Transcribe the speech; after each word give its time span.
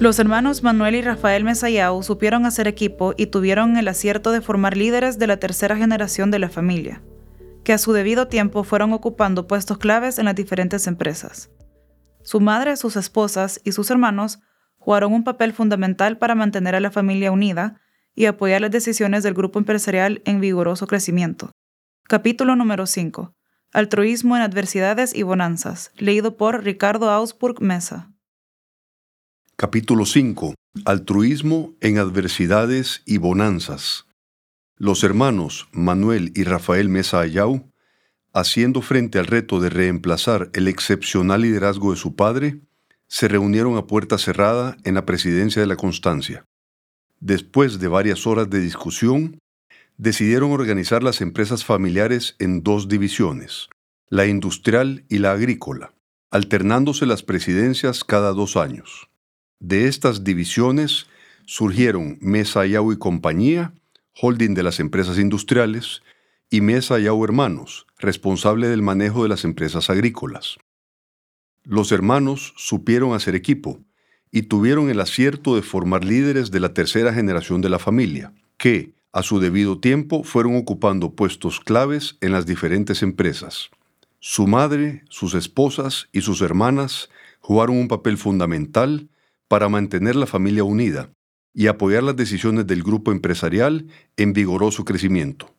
Los 0.00 0.20
hermanos 0.20 0.62
Manuel 0.62 0.94
y 0.94 1.02
Rafael 1.02 1.42
Mesayau 1.42 2.04
supieron 2.04 2.46
hacer 2.46 2.68
equipo 2.68 3.14
y 3.16 3.26
tuvieron 3.26 3.76
el 3.76 3.88
acierto 3.88 4.30
de 4.30 4.40
formar 4.40 4.76
líderes 4.76 5.18
de 5.18 5.26
la 5.26 5.38
tercera 5.38 5.76
generación 5.76 6.30
de 6.30 6.38
la 6.38 6.48
familia, 6.48 7.02
que 7.64 7.72
a 7.72 7.78
su 7.78 7.92
debido 7.92 8.28
tiempo 8.28 8.62
fueron 8.62 8.92
ocupando 8.92 9.48
puestos 9.48 9.78
claves 9.78 10.20
en 10.20 10.26
las 10.26 10.36
diferentes 10.36 10.86
empresas. 10.86 11.50
Su 12.22 12.38
madre, 12.38 12.76
sus 12.76 12.94
esposas 12.94 13.60
y 13.64 13.72
sus 13.72 13.90
hermanos 13.90 14.38
jugaron 14.76 15.12
un 15.12 15.24
papel 15.24 15.52
fundamental 15.52 16.16
para 16.16 16.36
mantener 16.36 16.76
a 16.76 16.80
la 16.80 16.92
familia 16.92 17.32
unida 17.32 17.80
y 18.14 18.26
apoyar 18.26 18.60
las 18.60 18.70
decisiones 18.70 19.24
del 19.24 19.34
grupo 19.34 19.58
empresarial 19.58 20.22
en 20.24 20.40
vigoroso 20.40 20.86
crecimiento. 20.86 21.50
Capítulo 22.04 22.54
número 22.54 22.86
5. 22.86 23.34
Altruismo 23.72 24.36
en 24.36 24.42
adversidades 24.42 25.12
y 25.12 25.24
bonanzas, 25.24 25.90
leído 25.96 26.36
por 26.36 26.62
Ricardo 26.62 27.10
Augsburg 27.10 27.60
Mesa. 27.60 28.12
Capítulo 29.60 30.06
5. 30.06 30.54
Altruismo 30.84 31.74
en 31.80 31.98
adversidades 31.98 33.02
y 33.06 33.18
bonanzas. 33.18 34.06
Los 34.76 35.02
hermanos 35.02 35.68
Manuel 35.72 36.30
y 36.36 36.44
Rafael 36.44 36.88
Mesa 36.88 37.18
Ayau, 37.18 37.68
haciendo 38.32 38.82
frente 38.82 39.18
al 39.18 39.26
reto 39.26 39.58
de 39.58 39.68
reemplazar 39.68 40.48
el 40.52 40.68
excepcional 40.68 41.42
liderazgo 41.42 41.90
de 41.90 41.96
su 41.96 42.14
padre, 42.14 42.60
se 43.08 43.26
reunieron 43.26 43.76
a 43.76 43.88
puerta 43.88 44.16
cerrada 44.16 44.76
en 44.84 44.94
la 44.94 45.04
presidencia 45.04 45.60
de 45.60 45.66
la 45.66 45.74
Constancia. 45.74 46.44
Después 47.18 47.80
de 47.80 47.88
varias 47.88 48.28
horas 48.28 48.48
de 48.48 48.60
discusión, 48.60 49.40
decidieron 49.96 50.52
organizar 50.52 51.02
las 51.02 51.20
empresas 51.20 51.64
familiares 51.64 52.36
en 52.38 52.62
dos 52.62 52.86
divisiones, 52.86 53.68
la 54.08 54.24
industrial 54.24 55.04
y 55.08 55.18
la 55.18 55.32
agrícola, 55.32 55.94
alternándose 56.30 57.06
las 57.06 57.24
presidencias 57.24 58.04
cada 58.04 58.30
dos 58.30 58.56
años. 58.56 59.07
De 59.60 59.88
estas 59.88 60.22
divisiones 60.22 61.06
surgieron 61.44 62.18
Mesa 62.20 62.64
Yau 62.66 62.92
y 62.92 62.98
Compañía, 62.98 63.72
holding 64.20 64.54
de 64.54 64.62
las 64.62 64.80
empresas 64.80 65.18
industriales, 65.18 66.02
y 66.50 66.60
Mesa 66.60 66.98
Yau 66.98 67.22
Hermanos, 67.24 67.86
responsable 67.98 68.68
del 68.68 68.82
manejo 68.82 69.22
de 69.22 69.28
las 69.28 69.44
empresas 69.44 69.90
agrícolas. 69.90 70.58
Los 71.64 71.92
hermanos 71.92 72.54
supieron 72.56 73.14
hacer 73.14 73.34
equipo 73.34 73.80
y 74.30 74.42
tuvieron 74.42 74.90
el 74.90 75.00
acierto 75.00 75.56
de 75.56 75.62
formar 75.62 76.04
líderes 76.04 76.50
de 76.50 76.60
la 76.60 76.72
tercera 76.72 77.12
generación 77.12 77.60
de 77.60 77.68
la 77.68 77.78
familia, 77.78 78.32
que, 78.56 78.92
a 79.12 79.22
su 79.22 79.40
debido 79.40 79.80
tiempo, 79.80 80.22
fueron 80.22 80.56
ocupando 80.56 81.10
puestos 81.10 81.60
claves 81.60 82.16
en 82.20 82.32
las 82.32 82.46
diferentes 82.46 83.02
empresas. 83.02 83.70
Su 84.20 84.46
madre, 84.46 85.04
sus 85.08 85.34
esposas 85.34 86.08
y 86.12 86.20
sus 86.20 86.40
hermanas 86.42 87.08
jugaron 87.40 87.76
un 87.76 87.88
papel 87.88 88.18
fundamental 88.18 89.08
para 89.48 89.68
mantener 89.68 90.14
la 90.14 90.26
familia 90.26 90.64
unida 90.64 91.10
y 91.54 91.66
apoyar 91.66 92.02
las 92.02 92.16
decisiones 92.16 92.66
del 92.66 92.82
grupo 92.82 93.10
empresarial 93.10 93.86
en 94.16 94.32
vigoroso 94.32 94.84
crecimiento. 94.84 95.54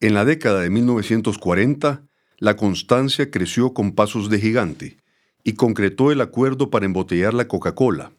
En 0.00 0.14
la 0.14 0.24
década 0.24 0.60
de 0.60 0.70
1940, 0.70 2.04
la 2.38 2.56
constancia 2.56 3.30
creció 3.30 3.74
con 3.74 3.92
pasos 3.92 4.30
de 4.30 4.40
gigante 4.40 4.96
y 5.44 5.52
concretó 5.52 6.10
el 6.10 6.20
acuerdo 6.20 6.70
para 6.70 6.86
embotellar 6.86 7.34
la 7.34 7.46
Coca-Cola. 7.46 8.12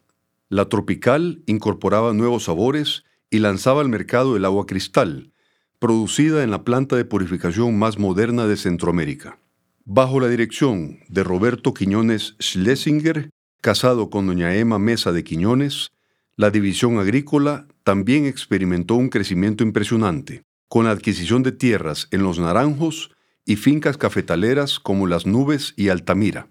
La 0.50 0.70
Tropical 0.70 1.42
incorporaba 1.46 2.14
nuevos 2.14 2.44
sabores 2.44 3.04
y 3.30 3.40
lanzaba 3.40 3.82
al 3.82 3.90
mercado 3.90 4.38
el 4.38 4.46
agua 4.46 4.66
cristal, 4.66 5.32
producida 5.80 6.44
en 6.44 6.52
la 6.52 6.64
planta 6.64 6.96
de 6.96 7.06
purificación 7.06 7.78
más 7.78 7.98
moderna 7.98 8.46
de 8.46 8.56
Centroamérica. 8.56 9.40
Bajo 9.86 10.20
la 10.20 10.30
dirección 10.30 11.00
de 11.10 11.24
Roberto 11.24 11.74
Quiñones 11.74 12.36
Schlesinger, 12.42 13.30
Casado 13.64 14.10
con 14.10 14.28
doña 14.28 14.54
Emma 14.58 14.78
Mesa 14.78 15.14
de 15.14 15.24
Quiñones, 15.24 15.94
la 16.36 16.52
división 16.52 17.00
agrícola 17.00 17.66
también 17.86 18.26
experimentó 18.26 18.96
un 18.96 19.08
crecimiento 19.08 19.64
impresionante, 19.64 20.44
con 20.68 20.84
la 20.84 20.92
adquisición 20.92 21.44
de 21.44 21.54
tierras 21.54 22.10
en 22.12 22.24
Los 22.24 22.40
Naranjos 22.40 23.12
y 23.46 23.56
fincas 23.56 23.98
cafetaleras 23.98 24.82
como 24.82 25.08
Las 25.08 25.26
Nubes 25.26 25.74
y 25.78 25.88
Altamira. 25.88 26.50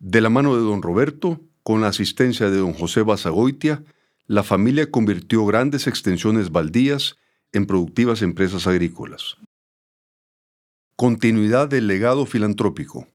De 0.00 0.20
la 0.20 0.28
mano 0.28 0.54
de 0.54 0.60
don 0.60 0.82
Roberto, 0.82 1.40
con 1.62 1.80
la 1.80 1.88
asistencia 1.88 2.50
de 2.50 2.58
don 2.58 2.74
José 2.74 3.00
Basagoitia, 3.00 3.82
la 4.26 4.42
familia 4.42 4.90
convirtió 4.90 5.46
grandes 5.46 5.86
extensiones 5.86 6.52
baldías 6.52 7.16
en 7.52 7.64
productivas 7.64 8.20
empresas 8.20 8.66
agrícolas. 8.66 9.38
Continuidad 10.94 11.68
del 11.68 11.86
legado 11.86 12.26
filantrópico. 12.26 13.08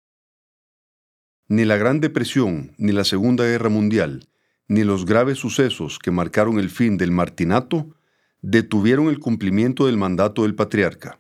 Ni 1.50 1.66
la 1.66 1.76
Gran 1.76 2.00
Depresión, 2.00 2.72
ni 2.78 2.94
la 2.94 3.04
Segunda 3.04 3.44
Guerra 3.44 3.68
Mundial, 3.68 4.30
ni 4.70 4.86
los 4.86 5.06
graves 5.06 5.40
sucesos 5.40 6.00
que 6.00 6.10
marcaron 6.10 6.58
el 6.58 6.70
fin 6.70 6.98
del 6.98 7.12
martinato 7.12 7.96
detuvieron 8.42 9.08
el 9.10 9.20
cumplimiento 9.20 9.86
del 9.88 9.98
mandato 9.98 10.44
del 10.44 10.56
patriarca. 10.56 11.20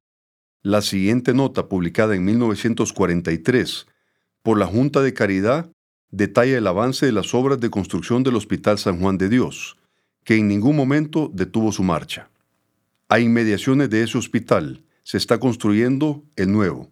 La 0.61 0.81
siguiente 0.81 1.33
nota, 1.33 1.67
publicada 1.67 2.15
en 2.15 2.23
1943 2.23 3.85
por 4.43 4.57
la 4.57 4.65
Junta 4.65 5.01
de 5.01 5.13
Caridad, 5.13 5.69
detalla 6.09 6.57
el 6.57 6.67
avance 6.67 7.05
de 7.05 7.11
las 7.11 7.33
obras 7.33 7.59
de 7.59 7.69
construcción 7.69 8.23
del 8.23 8.37
Hospital 8.37 8.77
San 8.77 9.01
Juan 9.01 9.17
de 9.17 9.27
Dios, 9.27 9.75
que 10.23 10.37
en 10.37 10.47
ningún 10.47 10.77
momento 10.77 11.29
detuvo 11.33 11.73
su 11.73 11.83
marcha. 11.83 12.29
A 13.09 13.19
inmediaciones 13.19 13.89
de 13.89 14.03
ese 14.03 14.17
hospital 14.17 14.83
se 15.03 15.17
está 15.17 15.37
construyendo 15.37 16.23
el 16.37 16.49
nuevo, 16.49 16.89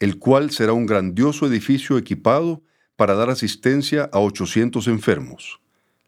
el 0.00 0.18
cual 0.18 0.50
será 0.50 0.72
un 0.72 0.86
grandioso 0.86 1.46
edificio 1.46 1.96
equipado 1.96 2.60
para 2.96 3.14
dar 3.14 3.30
asistencia 3.30 4.08
a 4.12 4.20
800 4.20 4.86
enfermos. 4.88 5.60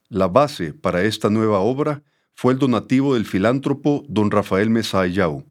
La 0.09 0.29
base 0.29 0.73
para 0.73 1.03
esta 1.03 1.31
nueva 1.31 1.61
obra 1.61 2.03
fue 2.35 2.53
el 2.53 2.59
donativo 2.59 3.15
del 3.15 3.27
filántropo 3.27 4.05
don 4.09 4.31
Rafael 4.31 4.71
Mesayau, 4.71 5.45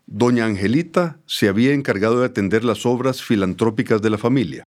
Doña 0.06 0.46
Angelita 0.46 1.22
se 1.26 1.48
había 1.48 1.74
encargado 1.74 2.20
de 2.20 2.26
atender 2.26 2.64
las 2.64 2.86
obras 2.86 3.24
filantrópicas 3.24 4.02
de 4.02 4.10
la 4.10 4.18
familia, 4.18 4.64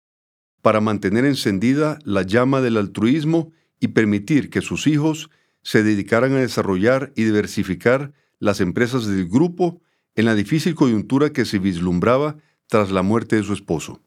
para 0.61 0.81
mantener 0.81 1.25
encendida 1.25 1.99
la 2.03 2.23
llama 2.23 2.61
del 2.61 2.77
altruismo 2.77 3.51
y 3.79 3.89
permitir 3.89 4.49
que 4.49 4.61
sus 4.61 4.87
hijos 4.87 5.29
se 5.61 5.83
dedicaran 5.83 6.33
a 6.33 6.39
desarrollar 6.39 7.11
y 7.15 7.23
diversificar 7.23 8.13
las 8.39 8.61
empresas 8.61 9.05
del 9.05 9.27
grupo 9.27 9.81
en 10.15 10.25
la 10.25 10.35
difícil 10.35 10.75
coyuntura 10.75 11.31
que 11.31 11.45
se 11.45 11.59
vislumbraba 11.59 12.37
tras 12.67 12.91
la 12.91 13.03
muerte 13.03 13.35
de 13.35 13.43
su 13.43 13.53
esposo. 13.53 14.01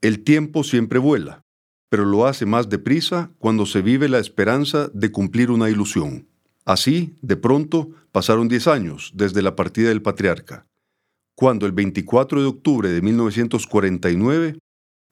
El 0.00 0.24
tiempo 0.24 0.64
siempre 0.64 0.98
vuela, 0.98 1.44
pero 1.88 2.04
lo 2.04 2.26
hace 2.26 2.46
más 2.46 2.68
deprisa 2.68 3.30
cuando 3.38 3.66
se 3.66 3.82
vive 3.82 4.08
la 4.08 4.18
esperanza 4.18 4.90
de 4.92 5.10
cumplir 5.10 5.50
una 5.50 5.70
ilusión. 5.70 6.28
Así, 6.64 7.16
de 7.22 7.36
pronto, 7.36 7.90
pasaron 8.12 8.48
10 8.48 8.66
años 8.66 9.12
desde 9.14 9.42
la 9.42 9.56
partida 9.56 9.88
del 9.88 10.02
patriarca, 10.02 10.66
cuando 11.34 11.66
el 11.66 11.72
24 11.72 12.40
de 12.42 12.46
octubre 12.46 12.90
de 12.90 13.00
1949 13.00 14.58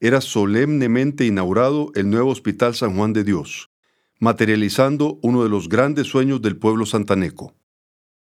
era 0.01 0.21
solemnemente 0.21 1.25
inaugurado 1.25 1.93
el 1.95 2.11
nuevo 2.11 2.31
Hospital 2.31 2.75
San 2.75 2.95
Juan 2.97 3.15
de 3.15 3.25
Dios, 3.25 3.71
materializando 4.19 5.19
uno 5.22 5.43
de 5.43 5.49
los 5.49 5.69
grandes 5.69 6.09
sueños 6.09 6.43
del 6.43 6.57
pueblo 6.57 6.84
santaneco. 6.84 7.55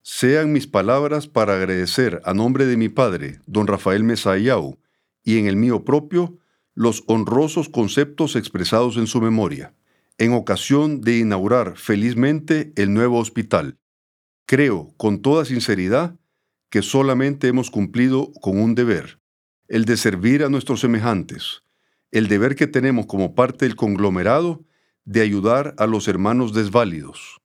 Sean 0.02 0.52
mis 0.52 0.66
palabras 0.66 1.26
para 1.26 1.56
agradecer 1.56 2.20
a 2.24 2.34
nombre 2.34 2.66
de 2.66 2.76
mi 2.76 2.88
padre, 2.88 3.40
don 3.46 3.66
Rafael 3.66 4.04
Mesayau, 4.04 4.78
y 5.24 5.38
en 5.38 5.46
el 5.46 5.56
mío 5.56 5.84
propio, 5.84 6.38
los 6.78 7.02
honrosos 7.08 7.68
conceptos 7.68 8.36
expresados 8.36 8.98
en 8.98 9.08
su 9.08 9.20
memoria, 9.20 9.74
en 10.16 10.32
ocasión 10.32 11.00
de 11.00 11.18
inaugurar 11.18 11.76
felizmente 11.76 12.72
el 12.76 12.94
nuevo 12.94 13.18
hospital. 13.18 13.78
Creo, 14.46 14.94
con 14.96 15.20
toda 15.20 15.44
sinceridad, 15.44 16.14
que 16.70 16.82
solamente 16.82 17.48
hemos 17.48 17.72
cumplido 17.72 18.30
con 18.40 18.60
un 18.60 18.76
deber, 18.76 19.18
el 19.66 19.86
de 19.86 19.96
servir 19.96 20.44
a 20.44 20.50
nuestros 20.50 20.78
semejantes, 20.78 21.64
el 22.12 22.28
deber 22.28 22.54
que 22.54 22.68
tenemos 22.68 23.06
como 23.06 23.34
parte 23.34 23.64
del 23.64 23.74
conglomerado 23.74 24.64
de 25.04 25.22
ayudar 25.22 25.74
a 25.78 25.86
los 25.88 26.06
hermanos 26.06 26.54
desválidos. 26.54 27.40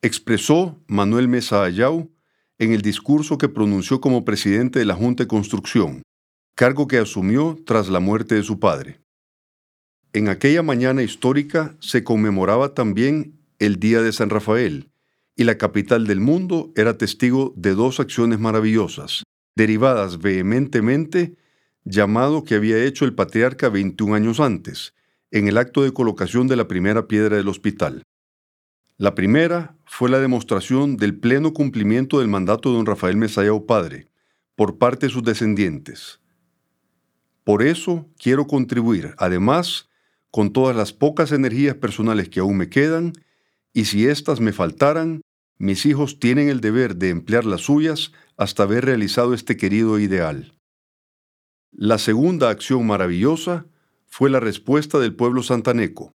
Expresó 0.00 0.82
Manuel 0.86 1.28
Mesa 1.28 1.62
Ayau 1.62 2.10
en 2.58 2.72
el 2.72 2.80
discurso 2.80 3.36
que 3.36 3.50
pronunció 3.50 4.00
como 4.00 4.24
presidente 4.24 4.78
de 4.78 4.86
la 4.86 4.94
Junta 4.94 5.24
de 5.24 5.28
Construcción, 5.28 6.05
cargo 6.56 6.88
que 6.88 6.96
asumió 6.96 7.58
tras 7.66 7.90
la 7.90 8.00
muerte 8.00 8.34
de 8.34 8.42
su 8.42 8.58
padre. 8.58 8.98
En 10.14 10.30
aquella 10.30 10.62
mañana 10.62 11.02
histórica 11.02 11.76
se 11.80 12.02
conmemoraba 12.02 12.72
también 12.72 13.38
el 13.58 13.78
Día 13.78 14.00
de 14.00 14.10
San 14.10 14.30
Rafael, 14.30 14.88
y 15.36 15.44
la 15.44 15.58
capital 15.58 16.06
del 16.06 16.20
mundo 16.20 16.72
era 16.74 16.96
testigo 16.96 17.52
de 17.58 17.74
dos 17.74 18.00
acciones 18.00 18.38
maravillosas, 18.38 19.22
derivadas 19.54 20.18
vehementemente, 20.18 21.36
llamado 21.84 22.42
que 22.42 22.54
había 22.54 22.82
hecho 22.82 23.04
el 23.04 23.14
patriarca 23.14 23.68
21 23.68 24.14
años 24.14 24.40
antes, 24.40 24.94
en 25.30 25.48
el 25.48 25.58
acto 25.58 25.82
de 25.82 25.92
colocación 25.92 26.48
de 26.48 26.56
la 26.56 26.66
primera 26.66 27.06
piedra 27.06 27.36
del 27.36 27.48
hospital. 27.48 28.02
La 28.96 29.14
primera 29.14 29.76
fue 29.84 30.08
la 30.08 30.20
demostración 30.20 30.96
del 30.96 31.18
pleno 31.18 31.52
cumplimiento 31.52 32.20
del 32.20 32.28
mandato 32.28 32.70
de 32.70 32.76
don 32.76 32.86
Rafael 32.86 33.18
Mesayao 33.18 33.66
Padre, 33.66 34.08
por 34.54 34.78
parte 34.78 35.04
de 35.04 35.12
sus 35.12 35.22
descendientes. 35.22 36.18
Por 37.46 37.62
eso 37.62 38.10
quiero 38.18 38.48
contribuir, 38.48 39.14
además, 39.18 39.88
con 40.32 40.52
todas 40.52 40.74
las 40.74 40.92
pocas 40.92 41.30
energías 41.30 41.76
personales 41.76 42.28
que 42.28 42.40
aún 42.40 42.56
me 42.56 42.68
quedan, 42.68 43.12
y 43.72 43.84
si 43.84 44.08
éstas 44.08 44.40
me 44.40 44.52
faltaran, 44.52 45.20
mis 45.56 45.86
hijos 45.86 46.18
tienen 46.18 46.48
el 46.48 46.60
deber 46.60 46.96
de 46.96 47.10
emplear 47.10 47.44
las 47.44 47.60
suyas 47.60 48.10
hasta 48.36 48.64
haber 48.64 48.84
realizado 48.84 49.32
este 49.32 49.56
querido 49.56 50.00
ideal. 50.00 50.58
La 51.70 51.98
segunda 51.98 52.50
acción 52.50 52.84
maravillosa 52.84 53.66
fue 54.06 54.28
la 54.28 54.40
respuesta 54.40 54.98
del 54.98 55.14
pueblo 55.14 55.44
santaneco, 55.44 56.10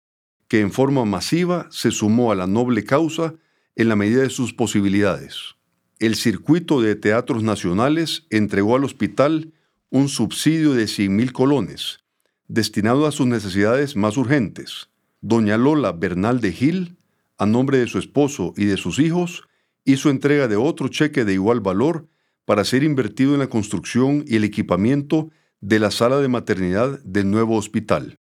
que 0.49 0.59
en 0.59 0.73
forma 0.73 1.05
masiva 1.05 1.69
se 1.71 1.93
sumó 1.93 2.33
a 2.33 2.35
la 2.35 2.49
noble 2.49 2.83
causa 2.83 3.35
en 3.77 3.89
la 3.89 3.95
medida 3.95 4.23
de 4.23 4.31
sus 4.31 4.53
posibilidades. 4.53 5.55
El 6.01 6.17
circuito 6.17 6.81
de 6.81 6.97
teatros 6.97 7.45
nacionales 7.45 8.27
entregó 8.31 8.75
al 8.75 8.83
hospital 8.83 9.53
un 9.91 10.09
subsidio 10.09 10.73
de 10.73 10.85
100.000 10.85 11.33
colones, 11.33 11.99
destinado 12.47 13.07
a 13.07 13.13
sus 13.13 13.27
necesidades 13.27 13.97
más 13.97 14.17
urgentes. 14.17 14.89
Doña 15.21 15.59
Lola 15.59 15.91
Bernal 15.93 16.41
de 16.41 16.53
Gil, 16.53 16.97
a 17.39 17.47
nombre 17.47 17.79
de 17.79 17.89
su 17.89 17.99
esposo 17.99 18.55
y 18.57 18.67
de 18.67 18.77
sus 18.77 19.01
hijos, 19.01 19.49
hizo 19.85 20.09
entrega 20.11 20.47
de 20.47 20.57
otro 20.57 20.89
cheque 20.89 21.25
de 21.25 21.33
igual 21.33 21.61
valor 21.61 22.09
para 22.45 22.65
ser 22.65 22.85
invertido 22.85 23.35
en 23.35 23.41
la 23.41 23.49
construcción 23.49 24.25
y 24.27 24.37
el 24.37 24.45
equipamiento 24.45 25.31
de 25.61 25.81
la 25.81 25.91
sala 25.91 26.19
de 26.19 26.29
maternidad 26.29 27.01
del 27.03 27.29
nuevo 27.29 27.57
hospital. 27.57 28.17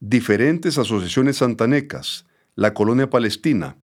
Diferentes 0.00 0.76
asociaciones 0.76 1.36
santanecas, 1.36 2.26
la 2.56 2.74
Colonia 2.74 3.08
Palestina, 3.08 3.78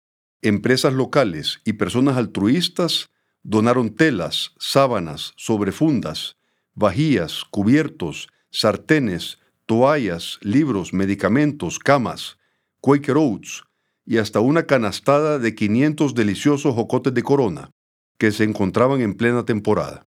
empresas 0.40 0.94
locales 0.94 1.60
y 1.64 1.74
personas 1.74 2.16
altruistas 2.16 3.10
donaron 3.42 3.94
telas, 3.94 4.52
sábanas, 4.58 5.32
sobrefundas, 5.36 6.37
vajillas, 6.78 7.44
cubiertos, 7.50 8.28
sartenes, 8.50 9.38
toallas, 9.66 10.38
libros, 10.42 10.92
medicamentos, 10.92 11.78
camas, 11.78 12.38
Quaker 12.80 13.16
Oats 13.16 13.64
y 14.06 14.18
hasta 14.18 14.40
una 14.40 14.64
canastada 14.66 15.38
de 15.38 15.54
500 15.54 16.14
deliciosos 16.14 16.74
jocotes 16.74 17.12
de 17.12 17.22
corona 17.22 17.70
que 18.16 18.32
se 18.32 18.44
encontraban 18.44 19.00
en 19.00 19.14
plena 19.14 19.44
temporada. 19.44 20.06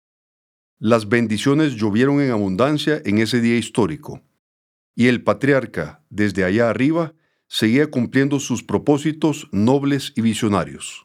Las 0.80 1.08
bendiciones 1.08 1.76
llovieron 1.76 2.20
en 2.20 2.32
abundancia 2.32 3.02
en 3.06 3.20
ese 3.20 3.40
día 3.40 3.58
histórico, 3.58 4.22
y 4.94 5.08
el 5.08 5.24
patriarca, 5.24 6.04
desde 6.10 6.44
allá 6.44 6.70
arriba, 6.70 7.14
seguía 7.48 7.90
cumpliendo 7.90 8.40
sus 8.40 8.64
propósitos 8.64 9.48
nobles 9.52 10.12
y 10.16 10.22
visionarios. 10.22 11.05